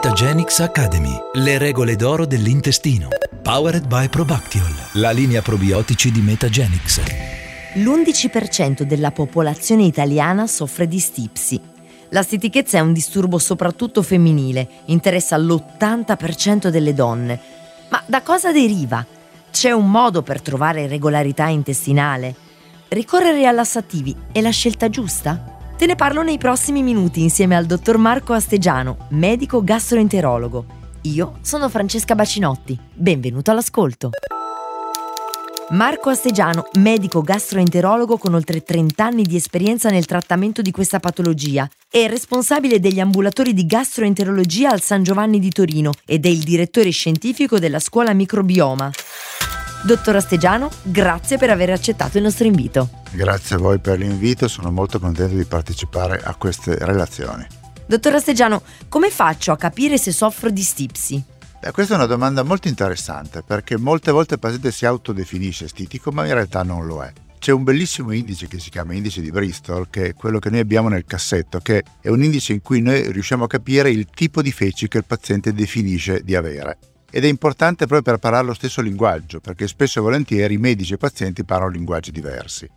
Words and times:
Metagenics 0.00 0.60
Academy, 0.60 1.12
le 1.32 1.58
regole 1.58 1.96
d'oro 1.96 2.24
dell'intestino. 2.24 3.08
Powered 3.42 3.88
by 3.88 4.08
Probactiol, 4.08 4.72
la 4.92 5.10
linea 5.10 5.42
probiotici 5.42 6.12
di 6.12 6.20
Metagenics. 6.20 7.00
L'11% 7.74 8.82
della 8.82 9.10
popolazione 9.10 9.82
italiana 9.82 10.46
soffre 10.46 10.86
di 10.86 11.00
stipsi. 11.00 11.60
La 12.10 12.22
stitichezza 12.22 12.78
è 12.78 12.80
un 12.80 12.92
disturbo 12.92 13.38
soprattutto 13.38 14.02
femminile, 14.02 14.68
interessa 14.84 15.36
l'80% 15.36 16.68
delle 16.68 16.94
donne. 16.94 17.40
Ma 17.88 18.00
da 18.06 18.22
cosa 18.22 18.52
deriva? 18.52 19.04
C'è 19.50 19.72
un 19.72 19.90
modo 19.90 20.22
per 20.22 20.40
trovare 20.40 20.86
regolarità 20.86 21.48
intestinale? 21.48 22.36
Ricorrere 22.86 23.48
a 23.48 23.50
lassativi 23.50 24.14
è 24.30 24.40
la 24.40 24.50
scelta 24.50 24.88
giusta? 24.88 25.57
Te 25.78 25.86
ne 25.86 25.94
parlo 25.94 26.24
nei 26.24 26.38
prossimi 26.38 26.82
minuti 26.82 27.22
insieme 27.22 27.54
al 27.54 27.64
dottor 27.64 27.98
Marco 27.98 28.32
Astegiano, 28.32 29.06
medico 29.10 29.62
gastroenterologo. 29.62 30.66
Io 31.02 31.38
sono 31.42 31.68
Francesca 31.68 32.16
Bacinotti. 32.16 32.76
Benvenuto 32.92 33.52
all'ascolto. 33.52 34.10
Marco 35.68 36.10
Astegiano, 36.10 36.66
medico 36.80 37.22
gastroenterologo 37.22 38.18
con 38.18 38.34
oltre 38.34 38.64
30 38.64 39.04
anni 39.04 39.22
di 39.22 39.36
esperienza 39.36 39.88
nel 39.88 40.04
trattamento 40.04 40.62
di 40.62 40.72
questa 40.72 40.98
patologia, 40.98 41.68
è 41.88 42.08
responsabile 42.08 42.80
degli 42.80 42.98
ambulatori 42.98 43.54
di 43.54 43.64
gastroenterologia 43.64 44.70
al 44.70 44.80
San 44.80 45.04
Giovanni 45.04 45.38
di 45.38 45.50
Torino 45.50 45.92
ed 46.04 46.26
è 46.26 46.28
il 46.28 46.42
direttore 46.42 46.90
scientifico 46.90 47.60
della 47.60 47.78
scuola 47.78 48.12
microbioma. 48.12 48.90
Dottor 49.84 50.16
Astegiano, 50.16 50.70
grazie 50.82 51.38
per 51.38 51.50
aver 51.50 51.70
accettato 51.70 52.16
il 52.16 52.24
nostro 52.24 52.46
invito. 52.48 52.97
Grazie 53.10 53.56
a 53.56 53.58
voi 53.58 53.78
per 53.78 53.98
l'invito, 53.98 54.48
sono 54.48 54.70
molto 54.70 54.98
contento 54.98 55.34
di 55.34 55.44
partecipare 55.44 56.20
a 56.22 56.34
queste 56.34 56.76
relazioni. 56.84 57.46
Dottor 57.86 58.14
Astegiano, 58.14 58.62
come 58.88 59.10
faccio 59.10 59.50
a 59.50 59.56
capire 59.56 59.96
se 59.96 60.12
soffro 60.12 60.50
di 60.50 60.62
stipsi? 60.62 61.22
Beh, 61.60 61.72
questa 61.72 61.94
è 61.94 61.96
una 61.96 62.06
domanda 62.06 62.42
molto 62.42 62.68
interessante 62.68 63.42
perché 63.42 63.78
molte 63.78 64.12
volte 64.12 64.34
il 64.34 64.40
paziente 64.40 64.70
si 64.70 64.84
autodefinisce 64.84 65.68
stitico 65.68 66.12
ma 66.12 66.26
in 66.26 66.34
realtà 66.34 66.62
non 66.62 66.86
lo 66.86 67.02
è. 67.02 67.10
C'è 67.38 67.50
un 67.52 67.64
bellissimo 67.64 68.12
indice 68.12 68.46
che 68.46 68.58
si 68.58 68.68
chiama 68.68 68.92
indice 68.92 69.22
di 69.22 69.30
Bristol, 69.30 69.88
che 69.88 70.08
è 70.08 70.14
quello 70.14 70.38
che 70.38 70.50
noi 70.50 70.60
abbiamo 70.60 70.88
nel 70.88 71.04
cassetto, 71.04 71.60
che 71.60 71.84
è 72.00 72.08
un 72.08 72.22
indice 72.22 72.52
in 72.52 72.60
cui 72.60 72.82
noi 72.82 73.10
riusciamo 73.10 73.44
a 73.44 73.48
capire 73.48 73.90
il 73.90 74.06
tipo 74.10 74.42
di 74.42 74.52
feci 74.52 74.86
che 74.86 74.98
il 74.98 75.04
paziente 75.04 75.54
definisce 75.54 76.22
di 76.22 76.34
avere. 76.34 76.78
Ed 77.10 77.24
è 77.24 77.28
importante 77.28 77.86
proprio 77.86 78.02
per 78.02 78.18
parlare 78.18 78.46
lo 78.46 78.54
stesso 78.54 78.82
linguaggio, 78.82 79.40
perché 79.40 79.66
spesso 79.66 80.00
e 80.00 80.02
volentieri 80.02 80.58
medici 80.58 80.92
e 80.92 80.98
pazienti 80.98 81.44
parlano 81.44 81.70
linguaggi 81.70 82.10
diversi. 82.10 82.68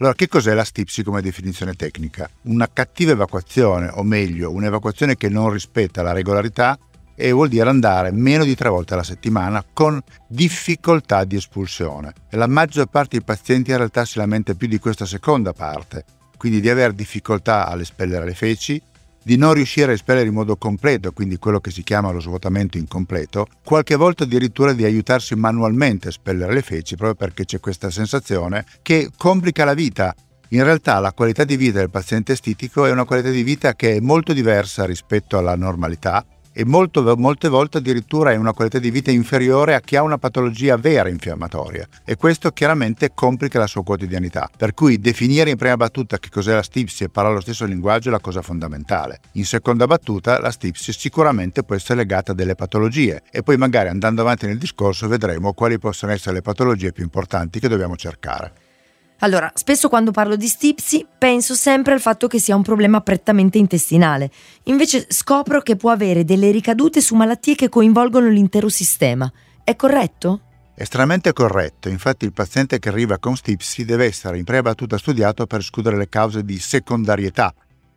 Allora, 0.00 0.14
che 0.14 0.28
cos'è 0.28 0.54
la 0.54 0.62
stipsi 0.62 1.02
come 1.02 1.20
definizione 1.20 1.74
tecnica? 1.74 2.30
Una 2.42 2.70
cattiva 2.72 3.10
evacuazione, 3.10 3.90
o 3.92 4.04
meglio, 4.04 4.52
un'evacuazione 4.52 5.16
che 5.16 5.28
non 5.28 5.50
rispetta 5.50 6.02
la 6.02 6.12
regolarità 6.12 6.78
e 7.16 7.32
vuol 7.32 7.48
dire 7.48 7.68
andare 7.68 8.12
meno 8.12 8.44
di 8.44 8.54
tre 8.54 8.68
volte 8.68 8.94
alla 8.94 9.02
settimana 9.02 9.64
con 9.72 10.00
difficoltà 10.28 11.24
di 11.24 11.34
espulsione. 11.34 12.12
E 12.30 12.36
la 12.36 12.46
maggior 12.46 12.86
parte 12.86 13.16
dei 13.16 13.24
pazienti 13.24 13.72
in 13.72 13.78
realtà 13.78 14.04
si 14.04 14.18
lamenta 14.18 14.54
più 14.54 14.68
di 14.68 14.78
questa 14.78 15.04
seconda 15.04 15.52
parte, 15.52 16.04
quindi 16.36 16.60
di 16.60 16.70
avere 16.70 16.94
difficoltà 16.94 17.66
all'espellere 17.66 18.24
le 18.24 18.34
feci, 18.34 18.80
di 19.28 19.36
non 19.36 19.52
riuscire 19.52 19.90
a 19.90 19.94
espellere 19.94 20.26
in 20.26 20.32
modo 20.32 20.56
completo, 20.56 21.12
quindi 21.12 21.36
quello 21.36 21.60
che 21.60 21.70
si 21.70 21.82
chiama 21.82 22.10
lo 22.10 22.18
svuotamento 22.18 22.78
incompleto, 22.78 23.46
qualche 23.62 23.94
volta 23.94 24.24
addirittura 24.24 24.72
di 24.72 24.84
aiutarsi 24.84 25.34
manualmente 25.34 26.06
a 26.06 26.08
espellere 26.08 26.54
le 26.54 26.62
feci 26.62 26.96
proprio 26.96 27.14
perché 27.14 27.44
c'è 27.44 27.60
questa 27.60 27.90
sensazione 27.90 28.64
che 28.80 29.10
complica 29.14 29.66
la 29.66 29.74
vita. 29.74 30.14
In 30.52 30.64
realtà 30.64 30.98
la 30.98 31.12
qualità 31.12 31.44
di 31.44 31.58
vita 31.58 31.78
del 31.78 31.90
paziente 31.90 32.34
stitico 32.36 32.86
è 32.86 32.90
una 32.90 33.04
qualità 33.04 33.28
di 33.28 33.42
vita 33.42 33.74
che 33.74 33.96
è 33.96 34.00
molto 34.00 34.32
diversa 34.32 34.86
rispetto 34.86 35.36
alla 35.36 35.56
normalità 35.56 36.24
e 36.58 36.64
molto, 36.64 37.14
molte 37.16 37.48
volte 37.48 37.78
addirittura 37.78 38.32
è 38.32 38.34
una 38.34 38.52
qualità 38.52 38.80
di 38.80 38.90
vita 38.90 39.12
inferiore 39.12 39.76
a 39.76 39.80
chi 39.80 39.94
ha 39.94 40.02
una 40.02 40.18
patologia 40.18 40.76
vera 40.76 41.08
infiammatoria 41.08 41.86
e 42.04 42.16
questo 42.16 42.50
chiaramente 42.50 43.12
complica 43.14 43.60
la 43.60 43.68
sua 43.68 43.84
quotidianità. 43.84 44.50
Per 44.56 44.74
cui 44.74 44.98
definire 44.98 45.50
in 45.50 45.56
prima 45.56 45.76
battuta 45.76 46.18
che 46.18 46.30
cos'è 46.30 46.54
la 46.54 46.64
stipsi 46.64 47.04
e 47.04 47.10
parlare 47.10 47.36
lo 47.36 47.42
stesso 47.42 47.64
linguaggio 47.64 48.08
è 48.08 48.10
la 48.10 48.18
cosa 48.18 48.42
fondamentale. 48.42 49.20
In 49.34 49.44
seconda 49.44 49.86
battuta 49.86 50.40
la 50.40 50.50
stipsi 50.50 50.92
sicuramente 50.92 51.62
può 51.62 51.76
essere 51.76 52.00
legata 52.00 52.32
a 52.32 52.34
delle 52.34 52.56
patologie 52.56 53.22
e 53.30 53.44
poi 53.44 53.56
magari 53.56 53.90
andando 53.90 54.22
avanti 54.22 54.46
nel 54.46 54.58
discorso 54.58 55.06
vedremo 55.06 55.52
quali 55.52 55.78
possono 55.78 56.10
essere 56.10 56.34
le 56.34 56.42
patologie 56.42 56.90
più 56.90 57.04
importanti 57.04 57.60
che 57.60 57.68
dobbiamo 57.68 57.94
cercare. 57.94 58.66
Allora, 59.20 59.50
spesso 59.54 59.88
quando 59.88 60.12
parlo 60.12 60.36
di 60.36 60.46
stipsi 60.46 61.04
penso 61.18 61.54
sempre 61.54 61.92
al 61.92 62.00
fatto 62.00 62.28
che 62.28 62.38
sia 62.38 62.54
un 62.54 62.62
problema 62.62 63.00
prettamente 63.00 63.58
intestinale. 63.58 64.30
Invece 64.64 65.06
scopro 65.08 65.60
che 65.60 65.74
può 65.74 65.90
avere 65.90 66.24
delle 66.24 66.52
ricadute 66.52 67.00
su 67.00 67.16
malattie 67.16 67.56
che 67.56 67.68
coinvolgono 67.68 68.28
l'intero 68.28 68.68
sistema. 68.68 69.30
È 69.64 69.74
corretto? 69.74 70.42
Estremamente 70.76 71.32
corretto, 71.32 71.88
infatti 71.88 72.24
il 72.24 72.32
paziente 72.32 72.78
che 72.78 72.88
arriva 72.88 73.18
con 73.18 73.34
stipsi 73.34 73.84
deve 73.84 74.04
essere 74.04 74.38
in 74.38 74.44
prima 74.44 74.62
battuta 74.62 74.96
studiato 74.96 75.46
per 75.46 75.58
escludere 75.58 75.96
le 75.96 76.08
cause 76.08 76.44
di 76.44 76.60
secondarietà. 76.60 77.52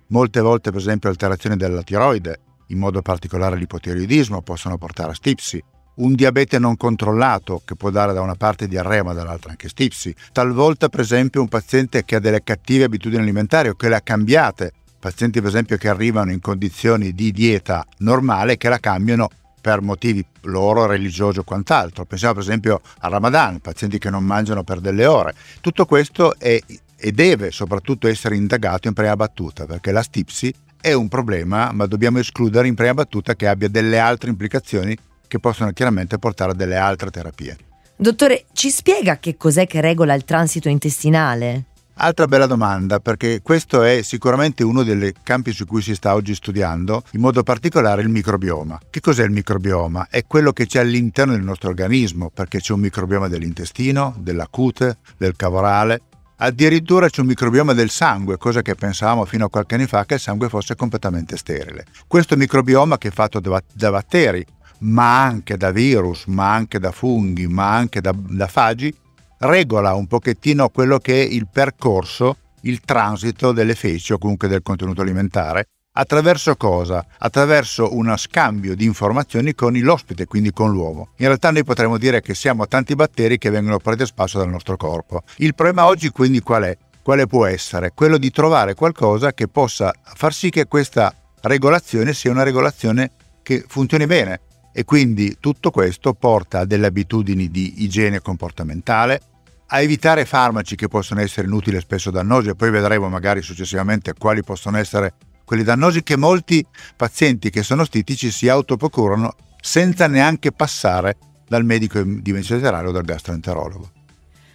Molte 0.07 0.41
volte 0.41 0.71
per 0.71 0.79
esempio 0.79 1.09
alterazioni 1.09 1.55
della 1.55 1.83
tiroide, 1.83 2.39
in 2.67 2.79
modo 2.79 3.03
particolare 3.03 3.57
l'ipotiroidismo, 3.57 4.41
possono 4.41 4.79
portare 4.79 5.11
a 5.11 5.15
stipsi 5.15 5.63
un 5.95 6.13
diabete 6.13 6.59
non 6.59 6.77
controllato 6.77 7.61
che 7.65 7.75
può 7.75 7.89
dare 7.89 8.13
da 8.13 8.21
una 8.21 8.35
parte 8.35 8.67
diarrea 8.67 9.03
ma 9.03 9.13
dall'altra 9.13 9.51
anche 9.51 9.69
stipsi, 9.69 10.13
talvolta 10.31 10.89
per 10.89 11.01
esempio 11.01 11.41
un 11.41 11.47
paziente 11.47 12.05
che 12.05 12.15
ha 12.15 12.19
delle 12.19 12.43
cattive 12.43 12.85
abitudini 12.85 13.21
alimentari 13.21 13.69
o 13.69 13.75
che 13.75 13.89
le 13.89 13.95
ha 13.95 14.01
cambiate, 14.01 14.73
pazienti 14.99 15.39
per 15.39 15.49
esempio 15.49 15.77
che 15.77 15.89
arrivano 15.89 16.31
in 16.31 16.39
condizioni 16.39 17.13
di 17.13 17.31
dieta 17.31 17.85
normale 17.99 18.57
che 18.57 18.69
la 18.69 18.79
cambiano 18.79 19.29
per 19.59 19.81
motivi 19.81 20.25
loro 20.43 20.87
religiosi 20.87 21.37
o 21.37 21.43
quant'altro. 21.43 22.05
Pensiamo 22.05 22.33
per 22.33 22.43
esempio 22.43 22.81
al 22.99 23.11
Ramadan, 23.11 23.59
pazienti 23.59 23.99
che 23.99 24.09
non 24.09 24.23
mangiano 24.23 24.63
per 24.63 24.79
delle 24.79 25.05
ore. 25.05 25.35
Tutto 25.61 25.85
questo 25.85 26.35
è 26.39 26.59
e 27.03 27.11
deve 27.11 27.49
soprattutto 27.49 28.07
essere 28.07 28.35
indagato 28.35 28.87
in 28.87 28.93
prima 28.93 29.15
battuta 29.15 29.65
perché 29.65 29.91
la 29.91 30.03
stipsi 30.03 30.53
è 30.79 30.93
un 30.93 31.07
problema, 31.07 31.71
ma 31.71 31.87
dobbiamo 31.87 32.19
escludere 32.19 32.67
in 32.67 32.75
prima 32.75 32.93
battuta 32.93 33.35
che 33.35 33.47
abbia 33.47 33.67
delle 33.67 33.97
altre 33.97 34.29
implicazioni 34.29 34.95
che 35.31 35.39
possono 35.39 35.71
chiaramente 35.71 36.19
portare 36.19 36.51
a 36.51 36.53
delle 36.53 36.75
altre 36.75 37.09
terapie. 37.09 37.55
Dottore, 37.95 38.43
ci 38.51 38.69
spiega 38.69 39.17
che 39.17 39.37
cos'è 39.37 39.65
che 39.65 39.79
regola 39.79 40.13
il 40.13 40.25
transito 40.25 40.67
intestinale? 40.67 41.63
Altra 41.93 42.25
bella 42.25 42.47
domanda, 42.47 42.99
perché 42.99 43.41
questo 43.41 43.81
è 43.81 44.01
sicuramente 44.01 44.61
uno 44.65 44.83
dei 44.83 45.13
campi 45.23 45.53
su 45.53 45.65
cui 45.65 45.81
si 45.81 45.95
sta 45.95 46.15
oggi 46.15 46.35
studiando, 46.35 47.03
in 47.11 47.21
modo 47.21 47.43
particolare 47.43 48.01
il 48.01 48.09
microbioma. 48.09 48.77
Che 48.89 48.99
cos'è 48.99 49.23
il 49.23 49.31
microbioma? 49.31 50.07
È 50.09 50.25
quello 50.27 50.51
che 50.51 50.65
c'è 50.65 50.79
all'interno 50.79 51.31
del 51.31 51.43
nostro 51.43 51.69
organismo, 51.69 52.29
perché 52.29 52.59
c'è 52.59 52.73
un 52.73 52.81
microbioma 52.81 53.29
dell'intestino, 53.29 54.13
della 54.17 54.47
cute, 54.49 54.97
del 55.15 55.37
cavorale, 55.37 56.01
Addirittura 56.43 57.07
c'è 57.07 57.21
un 57.21 57.27
microbioma 57.27 57.73
del 57.73 57.91
sangue, 57.91 58.37
cosa 58.37 58.63
che 58.63 58.73
pensavamo 58.73 59.25
fino 59.25 59.45
a 59.45 59.49
qualche 59.49 59.75
anno 59.75 59.85
fa 59.85 60.05
che 60.05 60.15
il 60.15 60.19
sangue 60.19 60.49
fosse 60.49 60.75
completamente 60.75 61.37
sterile. 61.37 61.85
Questo 62.07 62.35
microbioma 62.35 62.97
che 62.97 63.09
è 63.09 63.11
fatto 63.11 63.39
da 63.39 63.91
batteri, 63.91 64.43
ma 64.81 65.23
anche 65.23 65.57
da 65.57 65.71
virus, 65.71 66.25
ma 66.25 66.53
anche 66.53 66.79
da 66.79 66.91
funghi, 66.91 67.47
ma 67.47 67.75
anche 67.75 68.01
da, 68.01 68.13
da 68.15 68.47
fagi, 68.47 68.93
regola 69.39 69.93
un 69.93 70.07
pochettino 70.07 70.69
quello 70.69 70.99
che 70.99 71.21
è 71.21 71.25
il 71.25 71.47
percorso, 71.51 72.37
il 72.61 72.81
transito 72.81 73.51
delle 73.51 73.75
feci 73.75 74.13
o 74.13 74.17
comunque 74.17 74.47
del 74.47 74.61
contenuto 74.61 75.01
alimentare. 75.01 75.67
Attraverso 75.93 76.55
cosa? 76.55 77.05
Attraverso 77.17 77.95
uno 77.95 78.15
scambio 78.15 78.75
di 78.75 78.85
informazioni 78.85 79.53
con 79.53 79.73
l'ospite, 79.73 80.25
quindi 80.25 80.51
con 80.53 80.71
l'uomo. 80.71 81.09
In 81.17 81.25
realtà 81.25 81.51
noi 81.51 81.65
potremmo 81.65 81.97
dire 81.97 82.21
che 82.21 82.33
siamo 82.33 82.65
tanti 82.65 82.95
batteri 82.95 83.37
che 83.37 83.49
vengono 83.49 83.77
presi 83.77 84.05
spazio 84.05 84.39
dal 84.39 84.49
nostro 84.49 84.77
corpo. 84.77 85.23
Il 85.37 85.53
problema 85.53 85.87
oggi 85.87 86.09
quindi 86.09 86.39
qual 86.39 86.63
è? 86.63 86.77
Quale 87.01 87.27
può 87.27 87.45
essere? 87.45 87.91
Quello 87.93 88.17
di 88.17 88.31
trovare 88.31 88.73
qualcosa 88.73 89.33
che 89.33 89.49
possa 89.49 89.91
far 90.01 90.33
sì 90.33 90.49
che 90.49 90.65
questa 90.65 91.13
regolazione 91.41 92.13
sia 92.13 92.31
una 92.31 92.43
regolazione 92.43 93.11
che 93.41 93.65
funzioni 93.67 94.05
bene, 94.05 94.39
e 94.71 94.83
quindi 94.83 95.37
tutto 95.39 95.71
questo 95.71 96.13
porta 96.13 96.59
a 96.59 96.65
delle 96.65 96.87
abitudini 96.87 97.49
di 97.49 97.83
igiene 97.83 98.21
comportamentale, 98.21 99.21
a 99.67 99.81
evitare 99.81 100.25
farmaci 100.25 100.75
che 100.75 100.87
possono 100.87 101.21
essere 101.21 101.47
inutili 101.47 101.77
e 101.77 101.81
spesso 101.81 102.11
dannosi 102.11 102.49
e 102.49 102.55
poi 102.55 102.71
vedremo 102.71 103.09
magari 103.09 103.41
successivamente 103.41 104.13
quali 104.13 104.43
possono 104.43 104.77
essere 104.77 105.13
quelli 105.45 105.63
dannosi 105.63 106.03
che 106.03 106.17
molti 106.17 106.65
pazienti 106.95 107.49
che 107.49 107.63
sono 107.63 107.83
stitici 107.83 108.31
si 108.31 108.47
autoprocurano 108.47 109.35
senza 109.59 110.07
neanche 110.07 110.51
passare 110.51 111.17
dal 111.47 111.65
medico 111.65 112.01
di 112.01 112.31
medicina 112.31 112.59
generale 112.59 112.87
o 112.87 112.91
dal 112.91 113.03
gastroenterologo. 113.03 113.91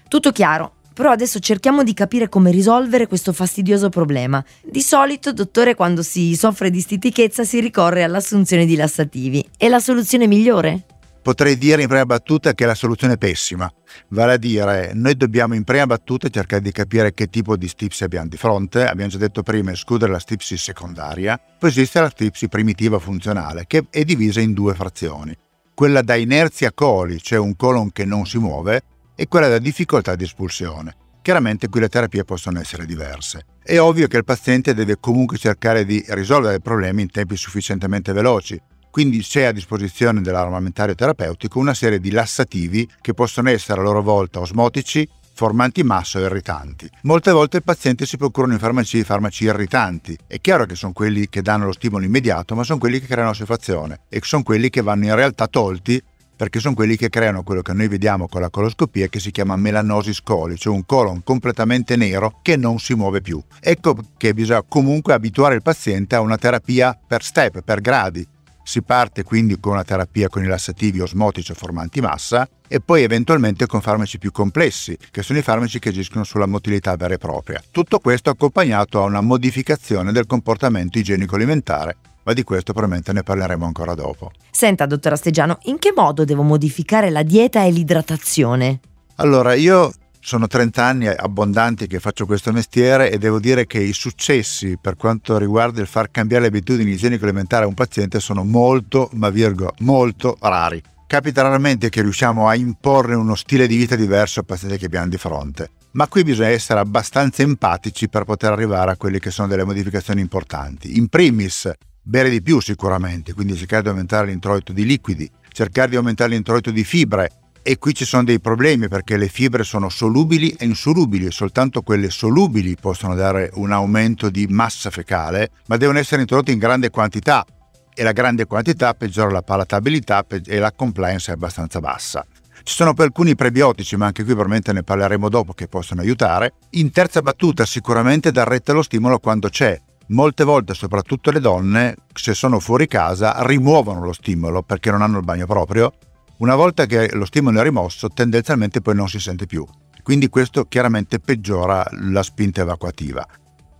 Tutto 0.08 0.32
chiaro, 0.32 0.75
però 0.96 1.10
adesso 1.10 1.40
cerchiamo 1.40 1.82
di 1.82 1.92
capire 1.92 2.30
come 2.30 2.50
risolvere 2.50 3.06
questo 3.06 3.34
fastidioso 3.34 3.90
problema. 3.90 4.42
Di 4.64 4.80
solito, 4.80 5.30
dottore, 5.30 5.74
quando 5.74 6.02
si 6.02 6.34
soffre 6.34 6.70
di 6.70 6.80
stitichezza 6.80 7.44
si 7.44 7.60
ricorre 7.60 8.02
all'assunzione 8.02 8.64
di 8.64 8.76
lassativi. 8.76 9.46
È 9.58 9.68
la 9.68 9.78
soluzione 9.78 10.26
migliore? 10.26 10.84
potrei 11.26 11.58
dire 11.58 11.82
in 11.82 11.88
prima 11.88 12.06
battuta 12.06 12.54
che 12.54 12.66
la 12.66 12.74
soluzione 12.76 13.14
è 13.14 13.18
pessima. 13.18 13.68
Vale 14.10 14.34
a 14.34 14.36
dire, 14.36 14.92
noi 14.94 15.16
dobbiamo 15.16 15.56
in 15.56 15.64
prima 15.64 15.84
battuta 15.84 16.28
cercare 16.28 16.62
di 16.62 16.70
capire 16.70 17.12
che 17.14 17.26
tipo 17.26 17.56
di 17.56 17.66
stipsi 17.66 18.04
abbiamo 18.04 18.28
di 18.28 18.36
fronte. 18.36 18.86
Abbiamo 18.86 19.10
già 19.10 19.18
detto 19.18 19.42
prima, 19.42 19.72
escludere 19.72 20.12
la 20.12 20.20
stipsi 20.20 20.56
secondaria. 20.56 21.36
Poi 21.58 21.68
esiste 21.68 22.00
la 22.00 22.10
stipsi 22.10 22.46
primitiva 22.46 23.00
funzionale, 23.00 23.64
che 23.66 23.86
è 23.90 24.04
divisa 24.04 24.40
in 24.40 24.54
due 24.54 24.74
frazioni. 24.74 25.36
Quella 25.74 26.00
da 26.00 26.14
inerzia 26.14 26.70
coli, 26.72 27.20
cioè 27.20 27.40
un 27.40 27.56
colon 27.56 27.90
che 27.90 28.04
non 28.04 28.24
si 28.24 28.38
muove, 28.38 28.82
e 29.16 29.26
quella 29.26 29.48
da 29.48 29.58
difficoltà 29.58 30.14
di 30.14 30.24
espulsione. 30.24 30.94
Chiaramente 31.22 31.68
qui 31.68 31.80
le 31.80 31.88
terapie 31.88 32.22
possono 32.22 32.60
essere 32.60 32.86
diverse. 32.86 33.46
È 33.60 33.80
ovvio 33.80 34.06
che 34.06 34.18
il 34.18 34.24
paziente 34.24 34.74
deve 34.74 34.98
comunque 35.00 35.38
cercare 35.38 35.84
di 35.84 36.04
risolvere 36.10 36.54
il 36.54 36.62
problema 36.62 37.00
in 37.00 37.10
tempi 37.10 37.36
sufficientemente 37.36 38.12
veloci, 38.12 38.60
quindi 38.92 39.18
c'è 39.18 39.42
a 39.42 39.52
disposizione 39.52 40.20
dell'armamentario 40.20 40.94
terapeutico 40.94 41.58
una 41.58 41.74
serie 41.74 41.98
di 41.98 42.12
lassativi 42.12 42.88
che 43.00 43.12
possono 43.12 43.50
essere 43.50 43.80
a 43.80 43.82
loro 43.82 44.02
volta 44.02 44.38
osmotici, 44.38 45.06
formanti 45.34 45.82
massa 45.82 46.18
o 46.18 46.22
irritanti. 46.22 46.88
Molte 47.02 47.30
volte 47.30 47.58
il 47.58 47.62
paziente 47.62 48.06
si 48.06 48.16
procurano 48.16 48.54
in 48.54 48.58
farmacia 48.58 49.02
farmaci 49.04 49.44
irritanti. 49.44 50.16
È 50.26 50.40
chiaro 50.40 50.64
che 50.64 50.76
sono 50.76 50.92
quelli 50.92 51.28
che 51.28 51.42
danno 51.42 51.66
lo 51.66 51.72
stimolo 51.72 52.04
immediato, 52.04 52.54
ma 52.54 52.62
sono 52.62 52.78
quelli 52.78 53.00
che 53.00 53.06
creano 53.06 53.30
ossefazione 53.30 54.00
e 54.08 54.20
sono 54.22 54.42
quelli 54.42 54.70
che 54.70 54.80
vanno 54.80 55.04
in 55.04 55.14
realtà 55.14 55.46
tolti 55.46 56.02
perché 56.36 56.60
sono 56.60 56.74
quelli 56.74 56.96
che 56.96 57.08
creano 57.08 57.42
quello 57.42 57.62
che 57.62 57.72
noi 57.72 57.88
vediamo 57.88 58.28
con 58.28 58.40
la 58.40 58.50
coloscopia 58.50 59.08
che 59.08 59.18
si 59.20 59.30
chiama 59.30 59.56
melanosi 59.56 60.12
scoli, 60.12 60.56
cioè 60.56 60.74
un 60.74 60.84
colon 60.84 61.22
completamente 61.24 61.96
nero 61.96 62.40
che 62.42 62.56
non 62.56 62.78
si 62.78 62.94
muove 62.94 63.20
più. 63.20 63.42
Ecco 63.60 63.96
che 64.16 64.34
bisogna 64.34 64.62
comunque 64.62 65.14
abituare 65.14 65.54
il 65.54 65.62
paziente 65.62 66.14
a 66.14 66.20
una 66.20 66.36
terapia 66.36 66.98
per 67.06 67.22
step, 67.22 67.62
per 67.62 67.80
gradi, 67.80 68.26
si 68.66 68.82
parte 68.82 69.22
quindi 69.22 69.60
con 69.60 69.72
una 69.72 69.84
terapia 69.84 70.28
con 70.28 70.42
i 70.42 70.48
lassativi 70.48 71.00
osmotici 71.00 71.52
o 71.52 71.54
formanti 71.54 72.00
massa 72.00 72.48
e 72.66 72.80
poi 72.80 73.04
eventualmente 73.04 73.66
con 73.66 73.80
farmaci 73.80 74.18
più 74.18 74.32
complessi, 74.32 74.98
che 75.12 75.22
sono 75.22 75.38
i 75.38 75.42
farmaci 75.42 75.78
che 75.78 75.90
agiscono 75.90 76.24
sulla 76.24 76.46
motilità 76.46 76.96
vera 76.96 77.14
e 77.14 77.18
propria. 77.18 77.62
Tutto 77.70 78.00
questo 78.00 78.30
accompagnato 78.30 79.00
a 79.00 79.04
una 79.04 79.20
modificazione 79.20 80.10
del 80.10 80.26
comportamento 80.26 80.98
igienico-alimentare 80.98 81.96
ma 82.26 82.32
di 82.32 82.42
questo 82.42 82.72
probabilmente 82.72 83.12
ne 83.12 83.22
parleremo 83.22 83.64
ancora 83.64 83.94
dopo. 83.94 84.32
Senta, 84.50 84.84
dottor 84.84 85.12
Asteggiano, 85.12 85.58
in 85.64 85.78
che 85.78 85.92
modo 85.94 86.24
devo 86.24 86.42
modificare 86.42 87.08
la 87.10 87.22
dieta 87.22 87.62
e 87.64 87.70
l'idratazione? 87.70 88.80
Allora, 89.16 89.54
io 89.54 89.92
sono 90.18 90.48
30 90.48 90.84
anni 90.84 91.06
abbondanti 91.06 91.86
che 91.86 92.00
faccio 92.00 92.26
questo 92.26 92.50
mestiere 92.50 93.12
e 93.12 93.18
devo 93.18 93.38
dire 93.38 93.64
che 93.64 93.78
i 93.78 93.92
successi 93.92 94.76
per 94.76 94.96
quanto 94.96 95.38
riguarda 95.38 95.80
il 95.80 95.86
far 95.86 96.10
cambiare 96.10 96.42
le 96.42 96.48
abitudini 96.48 96.90
igienico-alimentari 96.90 97.62
a 97.62 97.68
un 97.68 97.74
paziente 97.74 98.18
sono 98.18 98.42
molto, 98.42 99.08
ma 99.12 99.30
virgola, 99.30 99.72
molto 99.78 100.36
rari. 100.40 100.82
Capita 101.06 101.42
raramente 101.42 101.90
che 101.90 102.02
riusciamo 102.02 102.48
a 102.48 102.56
imporre 102.56 103.14
uno 103.14 103.36
stile 103.36 103.68
di 103.68 103.76
vita 103.76 103.94
diverso 103.94 104.40
al 104.40 104.46
paziente 104.46 104.78
che 104.78 104.86
abbiamo 104.86 105.06
di 105.06 105.16
fronte, 105.16 105.70
ma 105.92 106.08
qui 106.08 106.24
bisogna 106.24 106.48
essere 106.48 106.80
abbastanza 106.80 107.42
empatici 107.42 108.08
per 108.08 108.24
poter 108.24 108.50
arrivare 108.50 108.90
a 108.90 108.96
quelle 108.96 109.20
che 109.20 109.30
sono 109.30 109.46
delle 109.46 109.62
modificazioni 109.62 110.20
importanti. 110.20 110.98
In 110.98 111.06
primis, 111.06 111.70
bere 112.08 112.30
di 112.30 112.40
più 112.40 112.60
sicuramente, 112.60 113.32
quindi 113.32 113.56
cercare 113.56 113.82
di 113.82 113.88
aumentare 113.88 114.28
l'introito 114.28 114.72
di 114.72 114.86
liquidi, 114.86 115.28
cercare 115.50 115.90
di 115.90 115.96
aumentare 115.96 116.30
l'introito 116.30 116.70
di 116.70 116.84
fibre, 116.84 117.30
e 117.62 117.78
qui 117.78 117.94
ci 117.94 118.04
sono 118.04 118.22
dei 118.22 118.38
problemi 118.38 118.86
perché 118.86 119.16
le 119.16 119.26
fibre 119.26 119.64
sono 119.64 119.88
solubili 119.88 120.50
e 120.50 120.66
insolubili 120.66 121.32
soltanto 121.32 121.82
quelle 121.82 122.10
solubili 122.10 122.76
possono 122.80 123.16
dare 123.16 123.50
un 123.54 123.72
aumento 123.72 124.30
di 124.30 124.46
massa 124.46 124.88
fecale, 124.90 125.50
ma 125.66 125.76
devono 125.76 125.98
essere 125.98 126.20
introdotte 126.20 126.52
in 126.52 126.60
grande 126.60 126.90
quantità 126.90 127.44
e 127.92 128.04
la 128.04 128.12
grande 128.12 128.46
quantità 128.46 128.94
peggiora 128.94 129.32
la 129.32 129.42
palatabilità 129.42 130.24
e 130.44 130.58
la 130.60 130.70
compliance 130.70 131.32
è 131.32 131.34
abbastanza 131.34 131.80
bassa. 131.80 132.24
Ci 132.62 132.74
sono 132.74 132.94
poi 132.94 133.06
alcuni 133.06 133.34
prebiotici, 133.34 133.96
ma 133.96 134.06
anche 134.06 134.22
qui 134.22 134.32
probabilmente 134.32 134.72
ne 134.72 134.84
parleremo 134.84 135.28
dopo, 135.28 135.52
che 135.52 135.66
possono 135.66 136.02
aiutare. 136.02 136.52
In 136.70 136.92
terza 136.92 137.20
battuta 137.20 137.66
sicuramente 137.66 138.30
dar 138.30 138.46
retta 138.46 138.70
allo 138.70 138.82
stimolo 138.82 139.18
quando 139.18 139.48
c'è. 139.48 139.80
Molte 140.08 140.44
volte, 140.44 140.74
soprattutto 140.74 141.30
le 141.30 141.40
donne, 141.40 141.96
se 142.14 142.34
sono 142.34 142.60
fuori 142.60 142.86
casa, 142.86 143.42
rimuovono 143.44 144.04
lo 144.04 144.12
stimolo 144.12 144.62
perché 144.62 144.90
non 144.90 145.02
hanno 145.02 145.18
il 145.18 145.24
bagno 145.24 145.46
proprio 145.46 145.92
una 146.38 146.54
volta 146.54 146.84
che 146.84 147.08
lo 147.14 147.24
stimolo 147.24 147.60
è 147.60 147.62
rimosso, 147.62 148.08
tendenzialmente 148.10 148.82
poi 148.82 148.94
non 148.94 149.08
si 149.08 149.18
sente 149.18 149.46
più. 149.46 149.66
Quindi 150.02 150.28
questo 150.28 150.66
chiaramente 150.66 151.18
peggiora 151.18 151.86
la 152.02 152.22
spinta 152.22 152.60
evacuativa. 152.60 153.26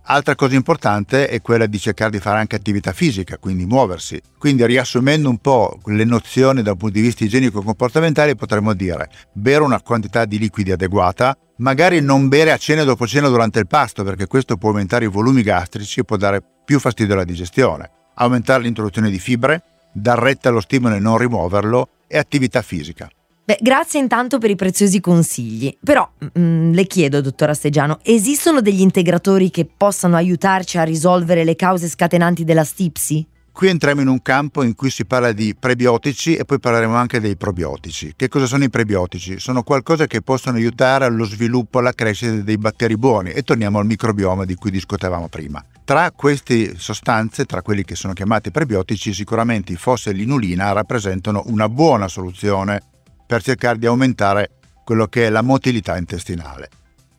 Altra 0.09 0.35
cosa 0.35 0.55
importante 0.55 1.27
è 1.27 1.41
quella 1.41 1.65
di 1.65 1.77
cercare 1.77 2.11
di 2.11 2.19
fare 2.19 2.39
anche 2.39 2.55
attività 2.55 2.93
fisica, 2.93 3.37
quindi 3.37 3.65
muoversi. 3.65 4.21
Quindi 4.37 4.65
riassumendo 4.65 5.29
un 5.29 5.37
po' 5.39 5.79
le 5.83 6.05
nozioni 6.05 6.61
dal 6.61 6.77
punto 6.77 6.95
di 6.95 7.01
vista 7.01 7.25
igienico-comportamentale 7.25 8.35
potremmo 8.35 8.73
dire 8.73 9.09
bere 9.33 9.63
una 9.63 9.81
quantità 9.81 10.23
di 10.23 10.39
liquidi 10.39 10.71
adeguata, 10.71 11.37
magari 11.57 11.99
non 11.99 12.29
bere 12.29 12.53
a 12.53 12.57
cena 12.57 12.85
dopo 12.85 13.05
cena 13.05 13.27
durante 13.27 13.59
il 13.59 13.67
pasto 13.67 14.05
perché 14.05 14.27
questo 14.27 14.55
può 14.55 14.69
aumentare 14.69 15.03
i 15.03 15.09
volumi 15.09 15.41
gastrici 15.41 15.99
e 15.99 16.05
può 16.05 16.15
dare 16.15 16.41
più 16.63 16.79
fastidio 16.79 17.13
alla 17.13 17.25
digestione, 17.25 17.91
aumentare 18.15 18.63
l'introduzione 18.63 19.09
di 19.09 19.19
fibre, 19.19 19.61
dar 19.91 20.19
retta 20.19 20.47
allo 20.47 20.61
stimolo 20.61 20.95
e 20.95 20.99
non 20.99 21.17
rimuoverlo 21.17 21.89
e 22.07 22.17
attività 22.17 22.61
fisica. 22.61 23.09
Beh, 23.47 23.59
grazie 23.61 24.01
intanto 24.01 24.39
per 24.39 24.49
i 24.49 24.57
preziosi 24.57 24.99
consigli. 24.99 25.73
Però 25.81 26.05
mh, 26.17 26.37
mm, 26.37 26.73
le 26.73 26.83
chiedo, 26.83 27.21
dottor 27.21 27.47
Asteggiano, 27.51 27.99
esistono 28.03 28.59
degli 28.59 28.81
integratori 28.81 29.49
che 29.49 29.65
possano 29.65 30.17
aiutarci 30.17 30.77
a 30.77 30.83
risolvere 30.83 31.45
le 31.45 31.55
cause 31.55 31.87
scatenanti 31.87 32.43
della 32.43 32.65
stipsi? 32.65 33.25
Qui 33.49 33.69
entriamo 33.69 34.01
in 34.01 34.09
un 34.09 34.21
campo 34.21 34.63
in 34.63 34.75
cui 34.75 34.89
si 34.89 35.05
parla 35.05 35.31
di 35.31 35.55
prebiotici 35.57 36.35
e 36.35 36.43
poi 36.43 36.59
parleremo 36.59 36.93
anche 36.93 37.21
dei 37.21 37.37
probiotici. 37.37 38.11
Che 38.17 38.27
cosa 38.27 38.47
sono 38.47 38.65
i 38.65 38.69
prebiotici? 38.69 39.39
Sono 39.39 39.63
qualcosa 39.63 40.07
che 40.07 40.21
possono 40.21 40.57
aiutare 40.57 41.05
allo 41.05 41.23
sviluppo, 41.23 41.79
alla 41.79 41.93
crescita 41.93 42.33
dei 42.33 42.57
batteri 42.57 42.97
buoni 42.97 43.29
e 43.29 43.43
torniamo 43.43 43.79
al 43.79 43.85
microbioma 43.85 44.43
di 44.43 44.55
cui 44.55 44.71
discutevamo 44.71 45.29
prima. 45.29 45.63
Tra 45.85 46.11
queste 46.11 46.77
sostanze, 46.77 47.45
tra 47.45 47.61
quelli 47.61 47.85
che 47.85 47.95
sono 47.95 48.11
chiamati 48.11 48.51
prebiotici, 48.51 49.13
sicuramente 49.13 49.71
i 49.71 49.77
fos 49.77 50.07
e 50.07 50.11
l'inulina 50.11 50.73
rappresentano 50.73 51.43
una 51.45 51.69
buona 51.69 52.09
soluzione 52.09 52.81
per 53.27 53.43
cercare 53.43 53.77
di 53.77 53.85
aumentare 53.85 54.51
quello 54.83 55.07
che 55.07 55.27
è 55.27 55.29
la 55.29 55.41
motilità 55.41 55.97
intestinale. 55.97 56.69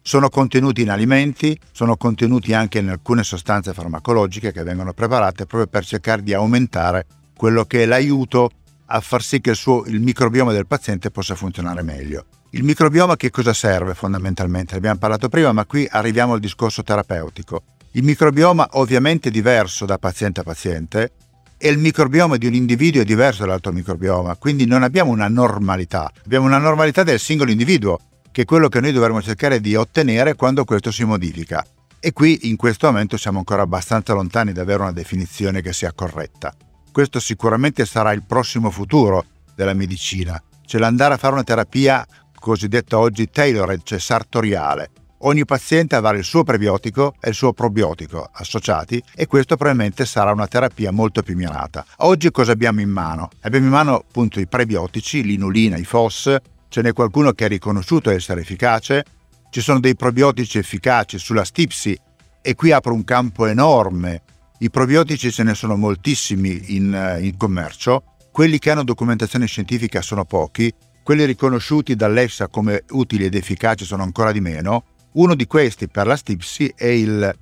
Sono 0.01 0.31
contenuti 0.31 0.81
in 0.81 0.91
alimenti, 0.91 1.57
sono 1.71 1.99
contenuti 1.99 2.55
anche 2.55 2.79
in 2.79 2.89
alcune 2.89 3.23
sostanze 3.23 3.75
farmacologiche 3.75 4.53
che 4.53 4.63
vengono 4.63 4.95
preparate 4.95 5.45
proprio 5.45 5.67
per 5.67 5.85
cercare 5.85 6.23
di 6.23 6.33
aumentare 6.33 7.07
quello 7.37 7.67
che 7.67 7.83
è 7.83 7.87
l'aiuto 7.87 8.51
a 8.87 9.01
far 9.01 9.23
sì 9.23 9.43
che 9.43 9.51
il, 9.51 9.57
suo, 9.57 9.85
il 9.85 10.01
microbioma 10.01 10.53
del 10.53 10.67
paziente 10.67 11.11
possa 11.11 11.35
funzionare 11.35 11.83
meglio. 11.83 12.25
Il 12.51 12.65
microbioma 12.65 13.17
che 13.17 13.31
cosa 13.31 13.53
serve 13.53 13.93
fondamentalmente? 13.93 14.75
Abbiamo 14.75 14.99
parlato 14.99 15.29
prima, 15.29 15.53
ma 15.53 15.67
qui 15.67 15.87
arriviamo 15.91 16.33
al 16.33 16.41
discorso 16.41 16.83
terapeutico. 16.83 17.63
Il 17.93 18.03
microbioma 18.03 18.67
ovviamente 18.73 19.29
è 19.29 19.33
diverso 19.33 19.85
da 19.85 19.99
paziente 19.99 20.41
a 20.41 20.43
paziente 20.43 21.13
e 21.59 21.69
il 21.69 21.79
microbioma 21.79 22.37
di 22.37 22.47
un 22.47 22.55
individuo 22.55 23.03
è 23.03 23.05
diverso 23.05 23.43
dall'altro 23.43 23.73
microbioma, 23.73 24.37
quindi 24.37 24.65
non 24.65 24.85
abbiamo 24.85 25.11
una 25.11 25.29
normalità, 25.29 26.11
abbiamo 26.25 26.47
una 26.47 26.59
normalità 26.59 27.03
del 27.03 27.19
singolo 27.19 27.51
individuo 27.51 27.99
che 28.31 28.43
è 28.43 28.45
quello 28.45 28.69
che 28.69 28.81
noi 28.81 28.93
dovremmo 28.93 29.21
cercare 29.21 29.61
di 29.61 29.75
ottenere 29.75 30.35
quando 30.35 30.65
questo 30.65 30.93
si 30.93 31.03
modifica. 31.05 31.67
E 31.99 32.13
qui 32.13 32.49
in 32.49 32.55
questo 32.57 32.87
momento 32.87 33.17
siamo 33.17 33.39
ancora 33.39 33.63
abbastanza 33.63 34.13
lontani 34.13 34.53
da 34.53 34.63
avere 34.63 34.83
una 34.83 34.93
definizione 34.93 35.61
che 35.61 35.73
sia 35.73 35.93
corretta. 35.93 36.55
Questo 36.93 37.19
sicuramente 37.19 37.85
sarà 37.85 38.13
il 38.13 38.23
prossimo 38.23 38.71
futuro 38.71 39.25
della 39.57 39.75
medicina, 39.75 40.41
cioè 40.65 40.81
l'andare 40.81 41.15
a 41.15 41.17
fare 41.17 41.33
una 41.35 41.43
terapia 41.43 42.07
cosiddetta 42.39 42.99
oggi 42.99 43.29
tailored, 43.29 43.81
cioè 43.83 43.99
sartoriale. 43.99 44.91
Ogni 45.23 45.45
paziente 45.45 45.97
avrà 45.97 46.17
il 46.17 46.23
suo 46.23 46.45
prebiotico 46.45 47.15
e 47.21 47.31
il 47.31 47.35
suo 47.35 47.53
probiotico 47.53 48.29
associati 48.33 49.03
e 49.17 49.27
questo 49.27 49.57
probabilmente 49.57 50.07
sarà 50.07 50.31
una 50.31 50.47
terapia 50.47 50.93
molto 50.93 51.23
più 51.23 51.35
mirata. 51.35 51.85
Oggi 51.99 52.31
cosa 52.31 52.53
abbiamo 52.53 52.81
in 52.81 52.91
mano? 52.91 53.31
Abbiamo 53.41 53.67
in 53.67 53.73
mano 53.73 53.97
appunto 53.97 54.39
i 54.39 54.47
prebiotici, 54.47 55.25
l'inulina, 55.25 55.77
i 55.77 55.85
FOS, 55.85 56.37
ce 56.69 56.83
n'è 56.83 56.93
qualcuno 56.93 57.33
che 57.33 57.47
è 57.47 57.49
riconosciuto 57.49 58.11
essere 58.11 58.43
efficace, 58.43 59.05
ci 59.51 59.61
sono 59.61 59.81
dei 59.81 59.97
probiotici 59.97 60.59
efficaci 60.59 61.19
sulla 61.19 61.45
stipsi 61.45 61.99
e 62.41 62.55
qui 62.55 62.71
apro 62.71 62.95
un 62.95 63.03
campo 63.03 63.47
enorme. 63.47 64.23
I 64.59 64.71
probiotici 64.71 65.33
ce 65.33 65.43
ne 65.43 65.55
sono 65.55 65.77
moltissimi 65.77 66.77
in, 66.77 66.95
eh, 66.95 67.25
in 67.27 67.37
commercio, 67.37 68.05
quelli 68.31 68.61
che 68.61 68.71
hanno 68.71 68.85
documentazione 68.85 69.47
scientifica 69.47 70.01
sono 70.01 70.25
pochi, 70.25 70.73
quelli 71.03 71.25
riconosciuti 71.25 71.97
dall'EFSA 71.97 72.47
come 72.47 72.85
utili 72.91 73.25
ed 73.25 73.35
efficaci 73.35 73.85
sono 73.85 74.05
ancora 74.05 74.31
di 74.31 74.41
meno. 74.41 74.85
Uno 75.19 75.35
di 75.35 75.49
questi 75.49 75.89
per 75.89 76.07
la 76.07 76.15
stipsi 76.15 76.73
è 76.77 76.87
il 76.87 77.37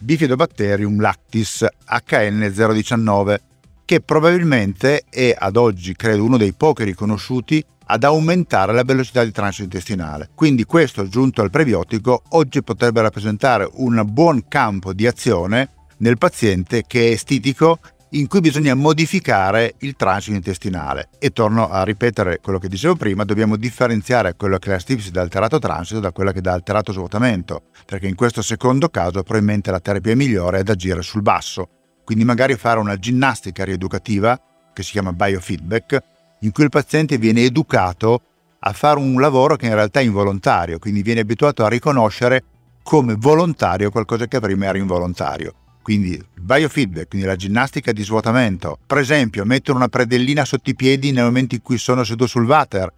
Bifidobacterium 0.00 1.00
lactis 1.00 1.64
HN019, 1.88 3.36
che 3.84 4.00
probabilmente 4.00 5.04
è 5.08 5.36
ad 5.38 5.56
oggi, 5.56 5.94
credo, 5.94 6.24
uno 6.24 6.36
dei 6.36 6.52
pochi 6.52 6.82
riconosciuti 6.82 7.64
ad 7.86 8.02
aumentare 8.02 8.72
la 8.72 8.82
velocità 8.82 9.22
di 9.22 9.30
transito 9.30 9.62
intestinale. 9.62 10.30
Quindi 10.34 10.64
questo 10.64 11.02
aggiunto 11.02 11.40
al 11.40 11.50
prebiotico 11.50 12.20
oggi 12.30 12.64
potrebbe 12.64 13.00
rappresentare 13.00 13.68
un 13.74 14.02
buon 14.06 14.48
campo 14.48 14.92
di 14.92 15.06
azione 15.06 15.68
nel 15.98 16.18
paziente 16.18 16.82
che 16.84 17.10
è 17.10 17.12
estitico 17.12 17.78
in 18.10 18.26
cui 18.26 18.40
bisogna 18.40 18.74
modificare 18.74 19.74
il 19.78 19.94
transito 19.96 20.36
intestinale. 20.36 21.10
E 21.18 21.30
torno 21.30 21.70
a 21.70 21.84
ripetere 21.84 22.38
quello 22.42 22.58
che 22.58 22.68
dicevo 22.68 22.96
prima, 22.96 23.24
dobbiamo 23.24 23.56
differenziare 23.56 24.34
quello 24.34 24.58
che 24.58 24.70
è 24.70 24.72
la 24.72 24.78
stipsi 24.78 25.10
da 25.10 25.20
alterato 25.20 25.58
transito 25.58 26.00
da 26.00 26.12
quella 26.12 26.32
che 26.32 26.40
da 26.40 26.52
alterato 26.52 26.92
svuotamento, 26.92 27.64
perché 27.86 28.08
in 28.08 28.14
questo 28.16 28.42
secondo 28.42 28.88
caso 28.88 29.22
probabilmente 29.22 29.70
la 29.70 29.80
terapia 29.80 30.16
migliore 30.16 30.58
è 30.58 30.60
ad 30.60 30.68
agire 30.68 31.02
sul 31.02 31.22
basso. 31.22 31.68
Quindi 32.04 32.24
magari 32.24 32.56
fare 32.56 32.80
una 32.80 32.96
ginnastica 32.96 33.64
rieducativa, 33.64 34.40
che 34.72 34.82
si 34.82 34.92
chiama 34.92 35.12
biofeedback, 35.12 35.98
in 36.40 36.52
cui 36.52 36.64
il 36.64 36.70
paziente 36.70 37.18
viene 37.18 37.42
educato 37.42 38.22
a 38.58 38.72
fare 38.72 38.98
un 38.98 39.20
lavoro 39.20 39.56
che 39.56 39.66
in 39.66 39.74
realtà 39.74 40.00
è 40.00 40.02
involontario, 40.02 40.78
quindi 40.78 41.02
viene 41.02 41.20
abituato 41.20 41.64
a 41.64 41.68
riconoscere 41.68 42.42
come 42.82 43.14
volontario 43.14 43.90
qualcosa 43.90 44.26
che 44.26 44.40
prima 44.40 44.66
era 44.66 44.78
involontario. 44.78 45.54
Quindi 45.82 46.10
il 46.10 46.26
biofeedback, 46.40 47.08
quindi 47.08 47.26
la 47.26 47.36
ginnastica 47.36 47.92
di 47.92 48.02
svuotamento. 48.02 48.78
Per 48.86 48.98
esempio, 48.98 49.44
mettere 49.44 49.76
una 49.76 49.88
predellina 49.88 50.44
sotto 50.44 50.70
i 50.70 50.74
piedi 50.74 51.12
nel 51.12 51.24
momento 51.24 51.54
in 51.54 51.62
cui 51.62 51.78
sono 51.78 52.04
seduto 52.04 52.26
sul 52.26 52.46
water, 52.46 52.92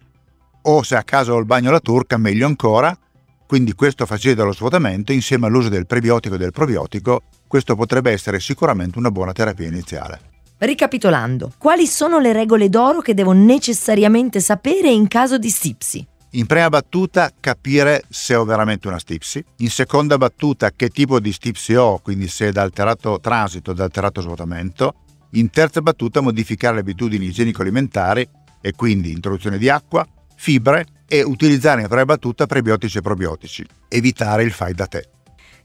o 0.63 0.83
se 0.83 0.95
a 0.95 1.03
casa 1.03 1.33
ho 1.33 1.39
il 1.39 1.45
bagno 1.45 1.69
alla 1.69 1.79
turca, 1.79 2.17
meglio 2.17 2.45
ancora. 2.45 2.97
Quindi 3.45 3.73
questo 3.73 4.05
facilita 4.05 4.43
lo 4.43 4.53
svuotamento 4.53 5.11
insieme 5.11 5.45
all'uso 5.45 5.69
del 5.69 5.85
prebiotico 5.85 6.35
e 6.35 6.37
del 6.37 6.51
probiotico, 6.51 7.21
questo 7.47 7.75
potrebbe 7.75 8.11
essere 8.11 8.39
sicuramente 8.39 8.97
una 8.97 9.11
buona 9.11 9.31
terapia 9.31 9.67
iniziale. 9.67 10.31
Ricapitolando, 10.57 11.51
quali 11.57 11.85
sono 11.85 12.19
le 12.19 12.31
regole 12.31 12.69
d'oro 12.69 13.01
che 13.01 13.13
devo 13.13 13.33
necessariamente 13.33 14.39
sapere 14.39 14.89
in 14.89 15.07
caso 15.07 15.37
di 15.37 15.49
stipsi? 15.49 16.07
In 16.35 16.47
prima 16.47 16.67
battuta 16.67 17.31
capire 17.39 18.05
se 18.09 18.33
ho 18.33 18.43
veramente 18.43 18.87
una 18.87 18.97
stipsi, 18.97 19.43
in 19.57 19.69
seconda 19.69 20.17
battuta 20.17 20.71
che 20.71 20.89
tipo 20.89 21.19
di 21.19 21.31
stipsi 21.31 21.75
ho, 21.75 21.99
quindi 21.99 22.27
se 22.27 22.47
è 22.47 22.51
da 22.51 22.63
alterato 22.63 23.19
transito 23.19 23.71
da 23.71 23.83
alterato 23.83 24.19
svuotamento, 24.19 24.95
in 25.33 25.51
terza 25.51 25.81
battuta 25.81 26.21
modificare 26.21 26.73
le 26.73 26.81
abitudini 26.81 27.27
igienico-alimentari 27.27 28.27
e 28.61 28.71
quindi 28.71 29.11
introduzione 29.11 29.59
di 29.59 29.69
acqua, 29.69 30.07
fibre 30.35 31.03
e 31.07 31.21
utilizzare 31.21 31.81
in 31.81 31.87
prima 31.87 32.05
battuta 32.05 32.47
prebiotici 32.47 32.97
e 32.97 33.01
probiotici, 33.01 33.63
evitare 33.87 34.41
il 34.41 34.51
fai 34.51 34.73
da 34.73 34.87
te. 34.87 35.09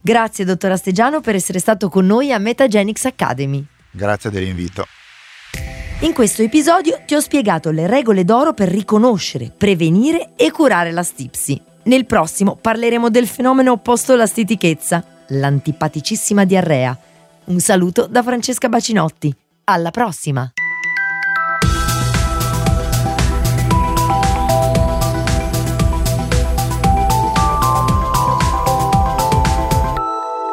Grazie 0.03 0.45
dottor 0.45 0.73
Astegiano 0.73 1.23
per 1.23 1.35
essere 1.35 1.61
stato 1.61 1.89
con 1.89 2.05
noi 2.05 2.31
a 2.31 2.39
Metagenics 2.39 3.07
Academy. 3.07 3.65
Grazie 3.91 4.29
dell'invito. 4.29 4.87
In 6.01 6.13
questo 6.13 6.43
episodio 6.43 7.01
ti 7.05 7.17
ho 7.17 7.21
spiegato 7.21 7.73
le 7.73 7.89
regole 7.89 8.25
d'oro 8.25 8.53
per 8.53 8.69
riconoscere, 8.69 9.51
prevenire 9.51 10.31
e 10.37 10.53
curare 10.53 10.93
la 10.93 11.03
stipsi. 11.03 11.61
Nel 11.85 12.07
prossimo 12.07 12.55
parleremo 12.55 13.11
del 13.11 13.27
fenomeno 13.27 13.73
opposto 13.73 14.13
alla 14.13 14.27
stitichezza, 14.27 15.05
l'antipaticissima 15.27 16.45
diarrea. 16.45 16.97
Un 17.47 17.59
saluto 17.59 18.07
da 18.07 18.23
Francesca 18.23 18.69
Bacinotti. 18.69 19.35
Alla 19.65 19.91
prossima! 19.91 20.49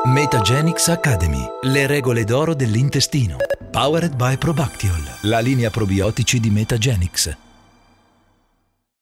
Metagenics 0.06 0.88
Academy. 0.88 1.46
Le 1.62 1.86
regole 1.86 2.24
d'oro 2.24 2.56
dell'intestino. 2.56 3.38
Powered 3.76 4.16
by 4.16 4.38
Probactiol, 4.38 5.18
la 5.24 5.40
linea 5.40 5.70
probiotici 5.70 6.40
di 6.40 6.50
Metagenics. 6.50 7.45